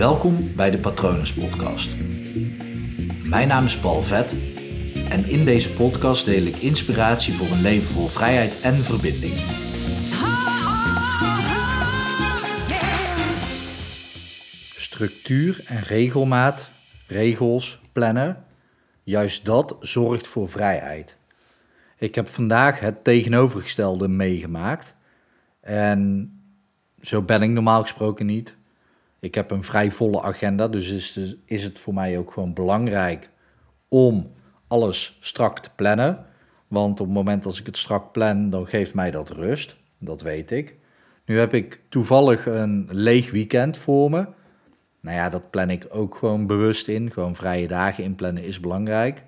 Welkom 0.00 0.54
bij 0.56 0.70
de 0.70 0.78
Patronus 0.78 1.34
Podcast. 1.34 1.96
Mijn 3.24 3.48
naam 3.48 3.64
is 3.64 3.78
Paul 3.78 4.02
Vet 4.02 4.36
en 5.08 5.24
in 5.24 5.44
deze 5.44 5.72
podcast 5.72 6.24
deel 6.24 6.42
ik 6.42 6.56
inspiratie 6.56 7.34
voor 7.34 7.46
een 7.46 7.60
leven 7.60 7.88
vol 7.88 8.06
vrijheid 8.08 8.60
en 8.60 8.74
verbinding. 8.74 9.34
Structuur 14.74 15.64
en 15.66 15.82
regelmaat, 15.82 16.70
regels, 17.06 17.80
plannen, 17.92 18.44
juist 19.02 19.44
dat 19.44 19.76
zorgt 19.80 20.28
voor 20.28 20.48
vrijheid. 20.48 21.16
Ik 21.98 22.14
heb 22.14 22.28
vandaag 22.28 22.80
het 22.80 23.04
tegenovergestelde 23.04 24.08
meegemaakt. 24.08 24.94
En 25.60 26.30
zo 27.00 27.22
ben 27.22 27.42
ik 27.42 27.50
normaal 27.50 27.82
gesproken 27.82 28.26
niet. 28.26 28.58
Ik 29.20 29.34
heb 29.34 29.50
een 29.50 29.64
vrij 29.64 29.90
volle 29.90 30.22
agenda, 30.22 30.68
dus 30.68 30.90
is, 30.90 31.36
is 31.44 31.64
het 31.64 31.78
voor 31.78 31.94
mij 31.94 32.18
ook 32.18 32.32
gewoon 32.32 32.54
belangrijk 32.54 33.30
om 33.88 34.32
alles 34.68 35.18
strak 35.20 35.58
te 35.58 35.70
plannen. 35.74 36.26
Want 36.68 37.00
op 37.00 37.06
het 37.06 37.14
moment 37.14 37.46
als 37.46 37.60
ik 37.60 37.66
het 37.66 37.76
strak 37.76 38.12
plan, 38.12 38.50
dan 38.50 38.66
geeft 38.66 38.94
mij 38.94 39.10
dat 39.10 39.30
rust. 39.30 39.76
Dat 39.98 40.22
weet 40.22 40.50
ik. 40.50 40.76
Nu 41.24 41.38
heb 41.38 41.54
ik 41.54 41.80
toevallig 41.88 42.46
een 42.46 42.88
leeg 42.90 43.30
weekend 43.30 43.76
voor 43.76 44.10
me. 44.10 44.26
Nou 45.00 45.16
ja, 45.16 45.28
dat 45.28 45.50
plan 45.50 45.70
ik 45.70 45.86
ook 45.90 46.14
gewoon 46.14 46.46
bewust 46.46 46.88
in. 46.88 47.10
Gewoon 47.10 47.36
vrije 47.36 47.68
dagen 47.68 48.04
inplannen 48.04 48.44
is 48.44 48.60
belangrijk. 48.60 49.24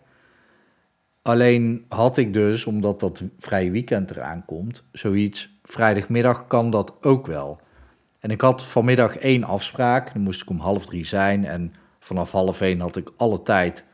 Alleen 1.22 1.84
had 1.88 2.16
ik 2.16 2.32
dus, 2.32 2.66
omdat 2.66 3.00
dat 3.00 3.22
vrije 3.38 3.70
weekend 3.70 4.10
eraan 4.10 4.44
komt, 4.44 4.84
zoiets, 4.92 5.58
vrijdagmiddag 5.62 6.46
kan 6.46 6.70
dat 6.70 6.94
ook 7.00 7.26
wel. 7.26 7.60
En 8.22 8.30
ik 8.30 8.40
had 8.40 8.64
vanmiddag 8.64 9.16
één 9.16 9.44
afspraak, 9.44 10.12
dan 10.12 10.22
moest 10.22 10.42
ik 10.42 10.50
om 10.50 10.58
half 10.58 10.86
drie 10.86 11.06
zijn 11.06 11.44
en 11.44 11.74
vanaf 11.98 12.32
half 12.32 12.60
één 12.60 12.80
had 12.80 12.96
ik 12.96 13.10
alle 13.16 13.42
tijd 13.42 13.84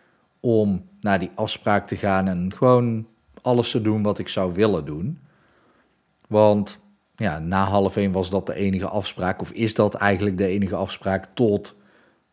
om 0.41 0.89
naar 1.00 1.19
die 1.19 1.30
afspraak 1.34 1.86
te 1.86 1.97
gaan 1.97 2.28
en 2.28 2.53
gewoon 2.55 3.08
alles 3.42 3.70
te 3.70 3.83
doen 3.83 4.03
wat 4.03 4.19
ik 4.19 4.28
zou 4.28 4.53
willen 4.53 4.84
doen. 4.84 5.19
Want 6.27 6.78
ja, 7.16 7.38
na 7.38 7.64
half 7.64 7.97
één 7.97 8.12
was 8.12 8.30
dat 8.30 8.47
de 8.47 8.55
enige 8.55 8.88
afspraak, 8.88 9.41
of 9.41 9.50
is 9.50 9.75
dat 9.75 9.94
eigenlijk 9.94 10.36
de 10.36 10.47
enige 10.47 10.77
afspraak 10.77 11.28
tot 11.34 11.77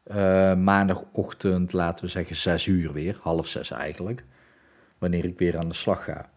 uh, 0.08 0.16
maandagochtend, 0.56 1.74
laten 1.74 2.06
we 2.06 2.12
zeggen 2.12 2.36
zes 2.36 2.66
uur 2.66 2.94
weer, 2.94 3.20
half 3.22 3.48
zes 3.48 3.72
eigenlijk 3.72 4.24
wanneer 4.98 5.26
ik 5.26 5.40
weer 5.40 5.58
aan 5.58 5.70
de 5.70 5.76
slag 5.76 6.04
ga. 6.04 6.30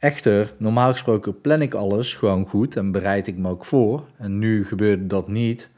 Echter, 0.00 0.54
normaal 0.56 0.90
gesproken 0.90 1.40
plan 1.40 1.62
ik 1.62 1.74
alles 1.74 2.14
gewoon 2.14 2.46
goed 2.46 2.76
en 2.76 2.92
bereid 2.92 3.26
ik 3.26 3.36
me 3.36 3.48
ook 3.48 3.64
voor. 3.64 4.04
En 4.16 4.38
nu 4.38 4.64
gebeurde 4.64 5.06
dat 5.06 5.28
niet. 5.28 5.68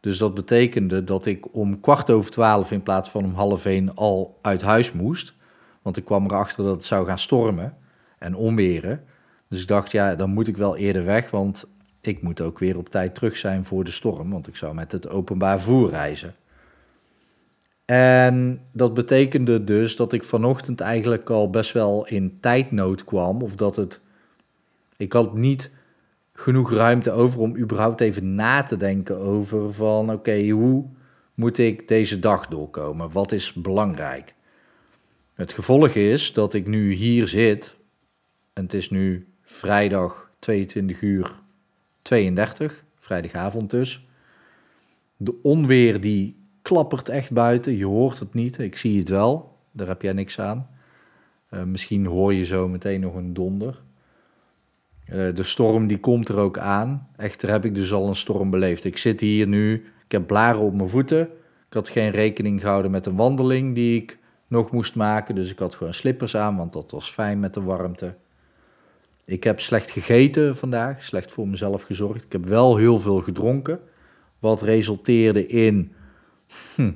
Dus 0.00 0.18
dat 0.18 0.34
betekende 0.34 1.04
dat 1.04 1.26
ik 1.26 1.54
om 1.54 1.80
kwart 1.80 2.10
over 2.10 2.30
twaalf 2.30 2.70
in 2.70 2.82
plaats 2.82 3.10
van 3.10 3.24
om 3.24 3.34
half 3.34 3.64
één 3.64 3.94
al 3.94 4.38
uit 4.42 4.62
huis 4.62 4.92
moest. 4.92 5.34
Want 5.82 5.96
ik 5.96 6.04
kwam 6.04 6.24
erachter 6.24 6.64
dat 6.64 6.74
het 6.74 6.84
zou 6.84 7.06
gaan 7.06 7.18
stormen 7.18 7.76
en 8.18 8.34
onweren. 8.34 9.04
Dus 9.48 9.60
ik 9.60 9.68
dacht, 9.68 9.92
ja, 9.92 10.14
dan 10.14 10.30
moet 10.30 10.48
ik 10.48 10.56
wel 10.56 10.76
eerder 10.76 11.04
weg, 11.04 11.30
want 11.30 11.68
ik 12.00 12.22
moet 12.22 12.40
ook 12.40 12.58
weer 12.58 12.76
op 12.76 12.88
tijd 12.88 13.14
terug 13.14 13.36
zijn 13.36 13.64
voor 13.64 13.84
de 13.84 13.90
storm. 13.90 14.30
Want 14.30 14.48
ik 14.48 14.56
zou 14.56 14.74
met 14.74 14.92
het 14.92 15.08
openbaar 15.08 15.60
voer 15.60 15.90
reizen. 15.90 16.34
En 17.86 18.60
dat 18.72 18.94
betekende 18.94 19.64
dus 19.64 19.96
dat 19.96 20.12
ik 20.12 20.24
vanochtend 20.24 20.80
eigenlijk 20.80 21.30
al 21.30 21.50
best 21.50 21.72
wel 21.72 22.06
in 22.06 22.38
tijdnood 22.40 23.04
kwam. 23.04 23.42
Of 23.42 23.54
dat 23.54 23.76
het. 23.76 24.00
Ik 24.96 25.12
had 25.12 25.34
niet 25.34 25.70
genoeg 26.32 26.72
ruimte 26.72 27.10
over 27.10 27.40
om 27.40 27.56
überhaupt 27.56 28.00
even 28.00 28.34
na 28.34 28.62
te 28.62 28.76
denken 28.76 29.18
over 29.18 29.72
van 29.72 30.12
oké, 30.12 30.48
hoe 30.48 30.84
moet 31.34 31.58
ik 31.58 31.88
deze 31.88 32.18
dag 32.18 32.46
doorkomen? 32.46 33.12
Wat 33.12 33.32
is 33.32 33.52
belangrijk? 33.52 34.34
Het 35.34 35.52
gevolg 35.52 35.88
is 35.88 36.32
dat 36.32 36.54
ik 36.54 36.66
nu 36.66 36.92
hier 36.92 37.28
zit. 37.28 37.76
En 38.52 38.62
het 38.62 38.74
is 38.74 38.90
nu 38.90 39.28
vrijdag 39.42 40.30
22 40.38 41.00
uur 41.00 41.40
32, 42.02 42.84
vrijdagavond 42.98 43.70
dus. 43.70 44.06
De 45.16 45.34
onweer 45.42 46.00
die 46.00 46.45
klappert 46.66 47.08
echt 47.08 47.32
buiten. 47.32 47.76
Je 47.76 47.86
hoort 47.86 48.18
het 48.18 48.34
niet. 48.34 48.58
Ik 48.58 48.76
zie 48.76 48.98
het 48.98 49.08
wel. 49.08 49.56
Daar 49.72 49.86
heb 49.86 50.02
jij 50.02 50.12
niks 50.12 50.40
aan. 50.40 50.68
Uh, 51.50 51.62
misschien 51.62 52.06
hoor 52.06 52.34
je 52.34 52.44
zo 52.44 52.68
meteen 52.68 53.00
nog 53.00 53.14
een 53.14 53.34
donder. 53.34 53.82
Uh, 55.12 55.34
de 55.34 55.42
storm 55.42 55.86
die 55.86 55.98
komt 55.98 56.28
er 56.28 56.36
ook 56.36 56.58
aan. 56.58 57.08
Echter 57.16 57.50
heb 57.50 57.64
ik 57.64 57.74
dus 57.74 57.92
al 57.92 58.08
een 58.08 58.16
storm 58.16 58.50
beleefd. 58.50 58.84
Ik 58.84 58.96
zit 58.96 59.20
hier 59.20 59.48
nu. 59.48 59.74
Ik 60.04 60.12
heb 60.12 60.26
blaren 60.26 60.60
op 60.60 60.74
mijn 60.74 60.88
voeten. 60.88 61.20
Ik 61.66 61.72
had 61.72 61.88
geen 61.88 62.10
rekening 62.10 62.60
gehouden 62.60 62.90
met 62.90 63.06
een 63.06 63.16
wandeling 63.16 63.74
die 63.74 64.00
ik 64.02 64.18
nog 64.46 64.70
moest 64.70 64.94
maken. 64.94 65.34
Dus 65.34 65.50
ik 65.50 65.58
had 65.58 65.74
gewoon 65.74 65.94
slippers 65.94 66.36
aan, 66.36 66.56
want 66.56 66.72
dat 66.72 66.90
was 66.90 67.10
fijn 67.10 67.40
met 67.40 67.54
de 67.54 67.62
warmte. 67.62 68.14
Ik 69.24 69.44
heb 69.44 69.60
slecht 69.60 69.90
gegeten 69.90 70.56
vandaag, 70.56 71.02
slecht 71.02 71.32
voor 71.32 71.48
mezelf 71.48 71.82
gezorgd. 71.82 72.24
Ik 72.24 72.32
heb 72.32 72.44
wel 72.44 72.76
heel 72.76 72.98
veel 72.98 73.20
gedronken, 73.20 73.80
wat 74.38 74.62
resulteerde 74.62 75.46
in 75.46 75.92
hm, 76.74 76.92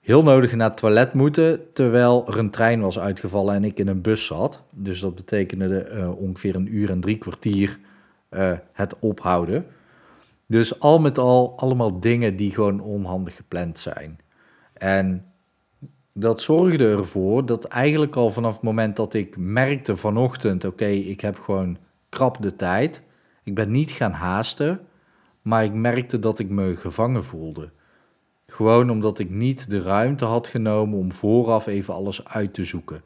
heel 0.00 0.22
nodig 0.22 0.54
naar 0.54 0.68
het 0.68 0.76
toilet 0.76 1.12
moeten, 1.12 1.72
terwijl 1.72 2.26
er 2.26 2.38
een 2.38 2.50
trein 2.50 2.80
was 2.80 2.98
uitgevallen 2.98 3.54
en 3.54 3.64
ik 3.64 3.78
in 3.78 3.88
een 3.88 4.02
bus 4.02 4.26
zat. 4.26 4.62
Dus 4.70 5.00
dat 5.00 5.14
betekende 5.14 5.90
uh, 5.92 6.18
ongeveer 6.18 6.54
een 6.54 6.74
uur 6.74 6.90
en 6.90 7.00
drie 7.00 7.18
kwartier 7.18 7.78
uh, 8.30 8.52
het 8.72 8.98
ophouden. 8.98 9.66
Dus 10.46 10.80
al 10.80 10.98
met 10.98 11.18
al 11.18 11.54
allemaal 11.56 12.00
dingen 12.00 12.36
die 12.36 12.50
gewoon 12.50 12.80
onhandig 12.80 13.36
gepland 13.36 13.78
zijn. 13.78 14.18
En 14.72 15.24
dat 16.12 16.40
zorgde 16.40 16.88
ervoor 16.88 17.46
dat 17.46 17.64
eigenlijk 17.64 18.16
al 18.16 18.30
vanaf 18.30 18.52
het 18.52 18.62
moment 18.62 18.96
dat 18.96 19.14
ik 19.14 19.36
merkte 19.36 19.96
vanochtend, 19.96 20.64
oké, 20.64 20.86
ik 20.86 21.20
heb 21.20 21.38
gewoon 21.38 21.78
krap 22.08 22.42
de 22.42 22.56
tijd. 22.56 23.02
Ik 23.42 23.54
ben 23.54 23.70
niet 23.70 23.90
gaan 23.90 24.12
haasten, 24.12 24.80
maar 25.42 25.64
ik 25.64 25.72
merkte 25.72 26.18
dat 26.18 26.38
ik 26.38 26.48
me 26.48 26.76
gevangen 26.76 27.24
voelde. 27.24 27.70
Gewoon 28.56 28.90
omdat 28.90 29.18
ik 29.18 29.30
niet 29.30 29.70
de 29.70 29.82
ruimte 29.82 30.24
had 30.24 30.48
genomen 30.48 30.98
om 30.98 31.12
vooraf 31.12 31.66
even 31.66 31.94
alles 31.94 32.24
uit 32.24 32.54
te 32.54 32.64
zoeken. 32.64 33.02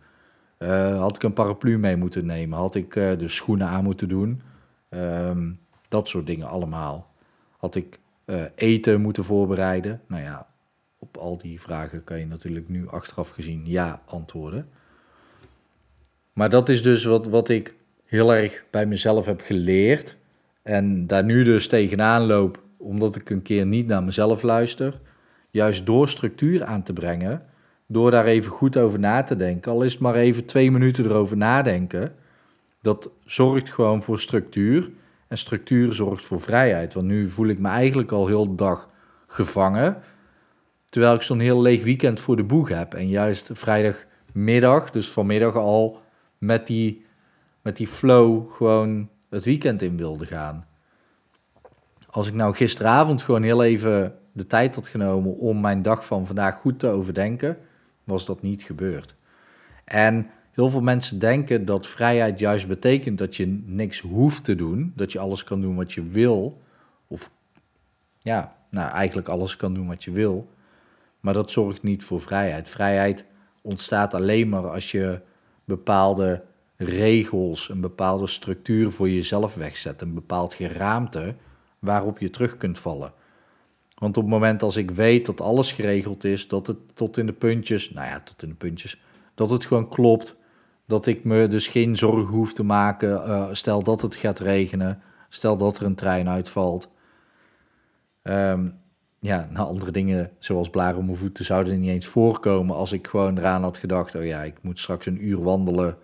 Uh, 0.58 0.98
had 0.98 1.16
ik 1.16 1.22
een 1.22 1.32
paraplu 1.32 1.78
mee 1.78 1.96
moeten 1.96 2.26
nemen? 2.26 2.58
Had 2.58 2.74
ik 2.74 2.94
uh, 2.94 3.18
de 3.18 3.28
schoenen 3.28 3.66
aan 3.66 3.84
moeten 3.84 4.08
doen? 4.08 4.42
Um, 4.90 5.58
dat 5.88 6.08
soort 6.08 6.26
dingen 6.26 6.48
allemaal. 6.48 7.10
Had 7.56 7.74
ik 7.74 7.98
uh, 8.26 8.42
eten 8.54 9.00
moeten 9.00 9.24
voorbereiden? 9.24 10.00
Nou 10.06 10.22
ja, 10.22 10.46
op 10.98 11.16
al 11.16 11.36
die 11.36 11.60
vragen 11.60 12.04
kan 12.04 12.18
je 12.18 12.26
natuurlijk 12.26 12.68
nu 12.68 12.88
achteraf 12.88 13.28
gezien 13.28 13.62
ja 13.64 14.02
antwoorden. 14.06 14.68
Maar 16.32 16.50
dat 16.50 16.68
is 16.68 16.82
dus 16.82 17.04
wat, 17.04 17.26
wat 17.26 17.48
ik 17.48 17.74
heel 18.04 18.34
erg 18.34 18.64
bij 18.70 18.86
mezelf 18.86 19.26
heb 19.26 19.40
geleerd. 19.40 20.16
En 20.62 21.06
daar 21.06 21.24
nu 21.24 21.44
dus 21.44 21.68
tegenaan 21.68 22.26
loop, 22.26 22.62
omdat 22.76 23.16
ik 23.16 23.30
een 23.30 23.42
keer 23.42 23.66
niet 23.66 23.86
naar 23.86 24.02
mezelf 24.02 24.42
luister 24.42 25.00
juist 25.50 25.86
door 25.86 26.08
structuur 26.08 26.64
aan 26.64 26.82
te 26.82 26.92
brengen, 26.92 27.42
door 27.86 28.10
daar 28.10 28.26
even 28.26 28.50
goed 28.50 28.76
over 28.76 28.98
na 28.98 29.22
te 29.22 29.36
denken, 29.36 29.72
al 29.72 29.82
is 29.82 29.92
het 29.92 30.00
maar 30.00 30.14
even 30.14 30.44
twee 30.44 30.70
minuten 30.70 31.04
erover 31.04 31.36
nadenken, 31.36 32.14
dat 32.82 33.10
zorgt 33.24 33.70
gewoon 33.70 34.02
voor 34.02 34.20
structuur. 34.20 34.90
En 35.28 35.38
structuur 35.38 35.92
zorgt 35.92 36.24
voor 36.24 36.40
vrijheid. 36.40 36.94
Want 36.94 37.06
nu 37.06 37.28
voel 37.28 37.46
ik 37.46 37.58
me 37.58 37.68
eigenlijk 37.68 38.12
al 38.12 38.26
heel 38.26 38.48
de 38.48 38.54
dag 38.54 38.88
gevangen. 39.26 40.02
Terwijl 40.88 41.14
ik 41.14 41.22
zo'n 41.22 41.38
heel 41.38 41.60
leeg 41.60 41.84
weekend 41.84 42.20
voor 42.20 42.36
de 42.36 42.44
boeg 42.44 42.68
heb. 42.68 42.94
En 42.94 43.08
juist 43.08 43.50
vrijdagmiddag, 43.52 44.90
dus 44.90 45.10
vanmiddag 45.10 45.54
al 45.54 46.02
met 46.38 46.66
die, 46.66 47.06
met 47.62 47.76
die 47.76 47.86
flow 47.86 48.52
gewoon 48.52 49.08
het 49.28 49.44
weekend 49.44 49.82
in 49.82 49.96
wilde 49.96 50.26
gaan. 50.26 50.66
Als 52.10 52.26
ik 52.26 52.34
nou 52.34 52.54
gisteravond 52.54 53.22
gewoon 53.22 53.42
heel 53.42 53.62
even 53.62 54.14
de 54.32 54.46
tijd 54.46 54.74
had 54.74 54.88
genomen 54.88 55.38
om 55.38 55.60
mijn 55.60 55.82
dag 55.82 56.06
van 56.06 56.26
vandaag 56.26 56.56
goed 56.56 56.78
te 56.78 56.88
overdenken, 56.88 57.56
was 58.04 58.24
dat 58.24 58.42
niet 58.42 58.62
gebeurd. 58.62 59.14
En 59.84 60.30
heel 60.50 60.70
veel 60.70 60.80
mensen 60.80 61.18
denken 61.18 61.64
dat 61.64 61.86
vrijheid 61.86 62.38
juist 62.38 62.68
betekent 62.68 63.18
dat 63.18 63.36
je 63.36 63.46
niks 63.66 64.00
hoeft 64.00 64.44
te 64.44 64.54
doen, 64.54 64.92
dat 64.96 65.12
je 65.12 65.18
alles 65.18 65.44
kan 65.44 65.60
doen 65.60 65.76
wat 65.76 65.92
je 65.92 66.02
wil, 66.02 66.60
of 67.06 67.30
ja, 68.18 68.56
nou 68.70 68.90
eigenlijk 68.90 69.28
alles 69.28 69.56
kan 69.56 69.74
doen 69.74 69.86
wat 69.86 70.04
je 70.04 70.10
wil, 70.10 70.48
maar 71.20 71.34
dat 71.34 71.50
zorgt 71.50 71.82
niet 71.82 72.04
voor 72.04 72.20
vrijheid. 72.20 72.68
Vrijheid 72.68 73.24
ontstaat 73.62 74.14
alleen 74.14 74.48
maar 74.48 74.70
als 74.70 74.90
je 74.90 75.20
bepaalde 75.64 76.42
regels, 76.76 77.68
een 77.68 77.80
bepaalde 77.80 78.26
structuur 78.26 78.90
voor 78.90 79.10
jezelf 79.10 79.54
wegzet, 79.54 80.00
een 80.00 80.14
bepaald 80.14 80.54
geraamte 80.54 81.34
waarop 81.78 82.18
je 82.18 82.30
terug 82.30 82.56
kunt 82.56 82.78
vallen. 82.78 83.12
Want 84.00 84.16
op 84.16 84.22
het 84.22 84.32
moment 84.32 84.62
als 84.62 84.76
ik 84.76 84.90
weet 84.90 85.26
dat 85.26 85.40
alles 85.40 85.72
geregeld 85.72 86.24
is, 86.24 86.48
dat 86.48 86.66
het 86.66 86.76
tot 86.94 87.16
in 87.16 87.26
de 87.26 87.32
puntjes, 87.32 87.90
nou 87.90 88.06
ja, 88.06 88.20
tot 88.20 88.42
in 88.42 88.48
de 88.48 88.54
puntjes, 88.54 89.00
dat 89.34 89.50
het 89.50 89.64
gewoon 89.64 89.88
klopt, 89.88 90.36
dat 90.86 91.06
ik 91.06 91.24
me 91.24 91.48
dus 91.48 91.68
geen 91.68 91.96
zorgen 91.96 92.34
hoef 92.34 92.52
te 92.52 92.62
maken, 92.62 93.10
uh, 93.10 93.48
stel 93.52 93.82
dat 93.82 94.00
het 94.00 94.14
gaat 94.14 94.38
regenen, 94.38 95.02
stel 95.28 95.56
dat 95.56 95.78
er 95.78 95.84
een 95.84 95.94
trein 95.94 96.28
uitvalt. 96.28 96.90
Um, 98.22 98.78
ja, 99.18 99.48
nou, 99.50 99.68
andere 99.68 99.90
dingen 99.90 100.30
zoals 100.38 100.70
blaren 100.70 100.98
op 100.98 101.04
mijn 101.04 101.16
voeten 101.16 101.44
zouden 101.44 101.80
niet 101.80 101.90
eens 101.90 102.06
voorkomen 102.06 102.76
als 102.76 102.92
ik 102.92 103.06
gewoon 103.06 103.38
eraan 103.38 103.62
had 103.62 103.78
gedacht, 103.78 104.14
oh 104.14 104.24
ja, 104.24 104.42
ik 104.42 104.62
moet 104.62 104.78
straks 104.78 105.06
een 105.06 105.26
uur 105.26 105.42
wandelen. 105.42 105.96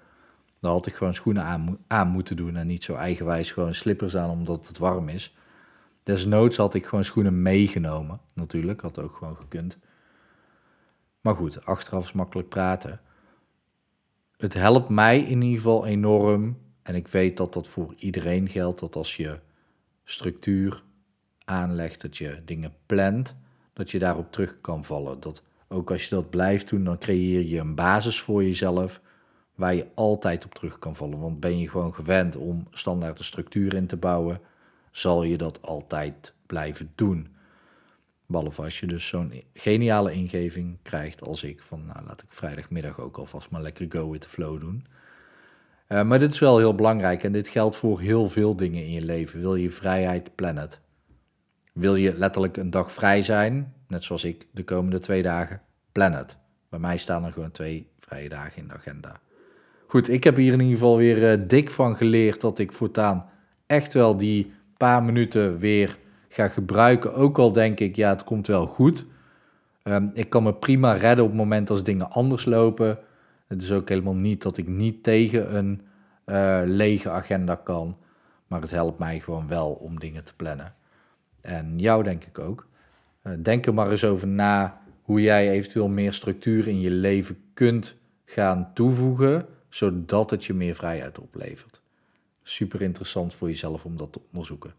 Dan 0.61 0.73
had 0.73 0.87
ik 0.87 0.95
gewoon 0.95 1.15
schoenen 1.15 1.43
aan, 1.43 1.79
aan 1.87 2.09
moeten 2.09 2.37
doen 2.37 2.57
en 2.57 2.67
niet 2.67 2.85
zo 2.85 2.95
eigenwijs 2.95 3.53
gewoon 3.53 3.75
slippers 3.75 4.17
aan 4.17 4.31
omdat 4.31 4.67
het 4.67 4.79
warm 4.79 5.09
is. 5.09 5.37
Desnoods 6.07 6.57
had 6.57 6.75
ik 6.75 6.87
gewoon 6.87 7.05
schoenen 7.05 7.43
meegenomen, 7.43 8.21
natuurlijk, 8.33 8.81
had 8.81 9.01
ook 9.01 9.13
gewoon 9.13 9.37
gekund. 9.37 9.79
Maar 11.21 11.35
goed, 11.35 11.65
achteraf 11.65 12.05
is 12.05 12.13
makkelijk 12.13 12.49
praten. 12.49 13.01
Het 14.37 14.55
helpt 14.55 14.89
mij 14.89 15.21
in 15.21 15.43
ieder 15.43 15.57
geval 15.57 15.87
enorm. 15.87 16.59
En 16.83 16.95
ik 16.95 17.09
weet 17.09 17.37
dat 17.37 17.53
dat 17.53 17.69
voor 17.69 17.95
iedereen 17.99 18.49
geldt. 18.49 18.81
Dat 18.81 18.97
als 18.97 19.17
je 19.17 19.39
structuur 20.05 20.83
aanlegt, 21.45 22.01
dat 22.01 22.17
je 22.17 22.43
dingen 22.45 22.75
plant, 22.87 23.35
dat 23.73 23.91
je 23.91 23.99
daarop 23.99 24.33
terug 24.33 24.61
kan 24.61 24.85
vallen. 24.85 25.21
Dat 25.21 25.43
ook 25.69 25.91
als 25.91 26.05
je 26.05 26.15
dat 26.15 26.31
blijft 26.31 26.69
doen, 26.69 26.85
dan 26.85 26.99
creëer 26.99 27.43
je 27.43 27.59
een 27.59 27.75
basis 27.75 28.21
voor 28.21 28.45
jezelf 28.45 29.01
waar 29.55 29.75
je 29.75 29.87
altijd 29.95 30.45
op 30.45 30.55
terug 30.55 30.79
kan 30.79 30.97
vallen. 30.97 31.21
Want 31.21 31.41
ben 31.41 31.59
je 31.59 31.71
gewoon 31.71 31.95
gewend 31.95 32.37
om 32.37 32.67
standaard 32.71 33.17
de 33.17 33.25
structuur 33.25 33.75
in 33.75 33.87
te 33.87 33.97
bouwen, 33.97 34.41
zal 34.97 35.23
je 35.23 35.37
dat 35.37 35.63
altijd 35.63 36.35
blijven 36.47 36.93
doen. 36.95 37.35
Behalve 38.27 38.63
als 38.63 38.81
je 38.81 38.87
dus 38.87 39.07
zo'n 39.07 39.43
geniale 39.55 40.13
ingeving 40.13 40.79
krijgt 40.83 41.23
als 41.23 41.43
ik. 41.43 41.61
Van 41.61 41.87
nou, 41.87 42.07
laat 42.07 42.23
ik 42.23 42.29
vrijdagmiddag 42.29 43.01
ook 43.01 43.17
alvast 43.17 43.51
maar 43.51 43.61
lekker 43.61 43.87
go 43.89 44.11
with 44.11 44.21
the 44.21 44.29
flow 44.29 44.61
doen. 44.61 44.85
Uh, 45.89 46.03
maar 46.03 46.19
dit 46.19 46.33
is 46.33 46.39
wel 46.39 46.59
heel 46.59 46.75
belangrijk 46.75 47.23
en 47.23 47.33
dit 47.33 47.49
geldt 47.49 47.77
voor 47.77 48.01
heel 48.01 48.29
veel 48.29 48.57
dingen 48.57 48.83
in 48.83 48.91
je 48.91 49.05
leven. 49.05 49.41
Wil 49.41 49.55
je 49.55 49.71
vrijheid, 49.71 50.35
plan 50.35 50.57
het. 50.57 50.81
Wil 51.73 51.95
je 51.95 52.19
letterlijk 52.19 52.57
een 52.57 52.71
dag 52.71 52.93
vrij 52.93 53.23
zijn, 53.23 53.75
net 53.89 54.05
zoals 54.05 54.25
ik 54.25 54.47
de 54.51 54.65
komende 54.65 54.99
twee 54.99 55.23
dagen, 55.23 55.61
plan 55.93 56.13
het. 56.13 56.37
Bij 56.69 56.79
mij 56.79 56.97
staan 56.97 57.25
er 57.25 57.33
gewoon 57.33 57.51
twee 57.51 57.89
vrije 57.99 58.29
dagen 58.29 58.63
in 58.63 58.69
de 58.69 58.75
agenda. 58.75 59.21
Goed, 59.87 60.09
ik 60.09 60.25
heb 60.25 60.37
hier 60.37 60.53
in 60.53 60.61
ieder 60.61 60.75
geval 60.75 60.97
weer 60.97 61.39
uh, 61.39 61.49
dik 61.49 61.71
van 61.71 61.97
geleerd 61.97 62.41
dat 62.41 62.59
ik 62.59 62.73
voortaan 62.73 63.29
echt 63.67 63.93
wel 63.95 64.17
die 64.17 64.55
paar 64.77 65.03
minuten 65.03 65.59
weer 65.59 65.99
ga 66.29 66.49
gebruiken. 66.49 67.15
Ook 67.15 67.39
al 67.39 67.53
denk 67.53 67.81
ik, 67.81 67.97
ja, 67.97 68.09
het 68.09 68.25
komt 68.25 68.47
wel 68.47 68.67
goed. 68.67 69.07
Um, 69.83 70.11
ik 70.15 70.31
kan 70.31 70.43
me 70.43 70.55
prima 70.55 70.93
redden 70.93 71.25
op 71.25 71.31
het 71.31 71.39
moment 71.39 71.71
als 71.71 71.83
dingen 71.83 72.11
anders 72.11 72.45
lopen. 72.45 72.99
Het 73.47 73.63
is 73.63 73.73
ook 73.73 73.89
helemaal 73.89 74.15
niet 74.15 74.43
dat 74.43 74.57
ik 74.57 74.69
niet 74.69 75.03
tegen 75.03 75.57
een 75.57 75.81
uh, 76.27 76.61
lege 76.65 77.11
agenda 77.11 77.55
kan. 77.55 77.97
Maar 78.47 78.61
het 78.61 78.71
helpt 78.71 78.99
mij 78.99 79.21
gewoon 79.21 79.49
wel 79.49 79.71
om 79.71 79.99
dingen 79.99 80.25
te 80.25 80.35
plannen. 80.35 80.75
En 81.41 81.79
jou 81.79 82.03
denk 82.03 82.25
ik 82.25 82.39
ook. 82.39 82.67
Uh, 83.23 83.33
denk 83.39 83.67
er 83.67 83.75
maar 83.75 83.91
eens 83.91 84.05
over 84.05 84.29
na 84.29 84.81
hoe 85.03 85.23
jij 85.23 85.51
eventueel 85.51 85.89
meer 85.89 86.13
structuur 86.13 86.69
in 86.69 86.81
je 86.81 86.91
leven 86.91 87.39
kunt 87.55 87.97
gaan 88.25 88.71
toevoegen, 88.75 89.47
zodat 89.69 90.31
het 90.31 90.45
je 90.45 90.55
meer 90.55 90.75
vrijheid 90.75 91.19
oplevert. 91.19 91.81
Super 92.49 92.83
interessant 92.83 93.35
voor 93.35 93.49
jezelf 93.49 93.85
om 93.85 93.97
dat 93.97 94.13
te 94.13 94.21
onderzoeken. 94.31 94.75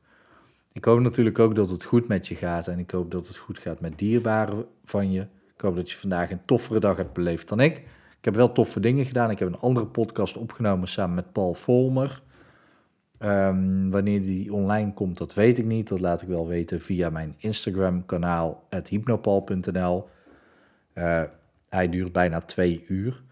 Ik 0.72 0.86
hoop 0.86 1.00
natuurlijk 1.00 1.40
ook 1.40 1.56
dat 1.56 1.70
het 1.70 1.84
goed 1.84 2.08
met 2.08 2.28
je 2.28 2.36
gaat 2.36 2.68
en 2.68 2.80
ik 2.80 2.92
hoop 2.92 3.12
dat 3.12 3.28
het 3.28 3.38
goed 3.38 3.58
gaat 3.58 3.80
met 3.80 4.00
dierbaren 4.00 4.66
van 4.84 5.12
je. 5.12 5.22
Ik 5.54 5.62
hoop 5.62 5.76
dat 5.76 5.92
je 5.92 5.98
vandaag 5.98 6.32
een 6.32 6.46
toffere 6.46 6.80
dag 6.80 6.98
hebt 6.98 7.14
beleefd 7.14 7.48
dan 7.48 7.60
ik. 7.60 7.78
Ik 8.18 8.26
heb 8.26 8.36
wel 8.36 8.52
toffe 8.52 8.80
dingen 8.80 9.06
gedaan. 9.06 9.30
Ik 9.30 9.40
heb 9.40 9.48
een 9.48 9.60
andere 9.60 9.86
podcast 9.86 10.38
opgenomen 10.38 10.88
samen 10.88 11.16
met 11.16 11.32
Paul 11.32 11.54
Volmer. 11.54 12.22
Um, 13.20 13.90
wanneer 13.90 14.22
die 14.22 14.54
online 14.54 14.94
komt, 14.94 15.18
dat 15.18 15.34
weet 15.34 15.58
ik 15.58 15.66
niet. 15.66 15.88
Dat 15.88 16.00
laat 16.00 16.22
ik 16.22 16.28
wel 16.28 16.48
weten 16.48 16.82
via 16.82 17.10
mijn 17.10 17.36
Instagram-kanaal, 17.38 18.68
hypnopal.nl. 18.90 20.10
Uh, 20.94 21.24
hij 21.70 21.90
duurt 21.90 22.12
bijna 22.12 22.42
twee 22.42 22.86
uur. 22.88 23.24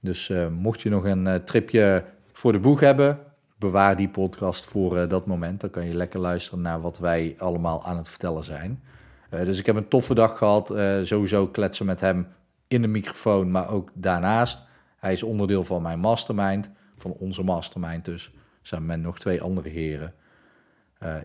Dus 0.00 0.28
uh, 0.28 0.48
mocht 0.48 0.82
je 0.82 0.88
nog 0.88 1.04
een 1.04 1.26
uh, 1.26 1.34
tripje 1.34 2.04
voor 2.32 2.52
de 2.52 2.58
boeg 2.58 2.80
hebben, 2.80 3.18
bewaar 3.58 3.96
die 3.96 4.08
podcast 4.08 4.66
voor 4.66 4.96
uh, 4.96 5.08
dat 5.08 5.26
moment. 5.26 5.60
Dan 5.60 5.70
kan 5.70 5.86
je 5.86 5.94
lekker 5.94 6.20
luisteren 6.20 6.60
naar 6.60 6.80
wat 6.80 6.98
wij 6.98 7.34
allemaal 7.38 7.84
aan 7.84 7.96
het 7.96 8.08
vertellen 8.08 8.44
zijn. 8.44 8.82
Uh, 9.30 9.44
dus 9.44 9.58
ik 9.58 9.66
heb 9.66 9.76
een 9.76 9.88
toffe 9.88 10.14
dag 10.14 10.38
gehad. 10.38 10.70
Uh, 10.70 11.02
sowieso 11.02 11.46
kletsen 11.46 11.86
met 11.86 12.00
hem 12.00 12.28
in 12.68 12.82
de 12.82 12.88
microfoon, 12.88 13.50
maar 13.50 13.70
ook 13.70 13.90
daarnaast. 13.94 14.62
Hij 14.96 15.12
is 15.12 15.22
onderdeel 15.22 15.64
van 15.64 15.82
mijn 15.82 15.98
mastermind, 15.98 16.70
van 16.96 17.12
onze 17.12 17.42
mastermind 17.42 18.04
dus. 18.04 18.30
Samen 18.62 18.86
met 18.86 19.00
nog 19.00 19.18
twee 19.18 19.42
andere 19.42 19.68
heren. 19.68 20.14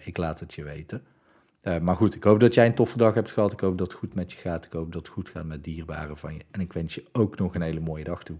ik 0.03 0.17
laat 0.17 0.39
het 0.39 0.53
je 0.53 0.63
weten. 0.63 1.03
maar 1.81 1.95
goed, 1.95 2.15
ik 2.15 2.23
hoop 2.23 2.39
dat 2.39 2.53
jij 2.53 2.65
een 2.65 2.75
toffe 2.75 2.97
dag 2.97 3.13
hebt 3.13 3.31
gehad. 3.31 3.51
Ik 3.51 3.59
hoop 3.59 3.77
dat 3.77 3.87
het 3.87 3.97
goed 3.97 4.13
met 4.13 4.31
je 4.31 4.37
gaat. 4.37 4.65
Ik 4.65 4.71
hoop 4.71 4.93
dat 4.93 5.01
het 5.01 5.11
goed 5.11 5.29
gaat 5.29 5.45
met 5.45 5.63
dierbaren 5.63 6.17
van 6.17 6.33
je. 6.33 6.41
En 6.51 6.61
ik 6.61 6.73
wens 6.73 6.95
je 6.95 7.05
ook 7.11 7.37
nog 7.37 7.55
een 7.55 7.61
hele 7.61 7.79
mooie 7.79 8.03
dag 8.03 8.23
toe. 8.23 8.37